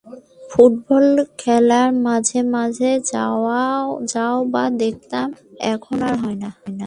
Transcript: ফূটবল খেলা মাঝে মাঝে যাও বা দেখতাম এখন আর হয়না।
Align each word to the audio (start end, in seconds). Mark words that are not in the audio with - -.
ফূটবল 0.51 1.05
খেলা 1.37 1.81
মাঝে 2.05 2.39
মাঝে 2.55 2.91
যাও 4.11 4.37
বা 4.53 4.63
দেখতাম 4.81 5.27
এখন 5.73 5.97
আর 6.07 6.15
হয়না। 6.23 6.49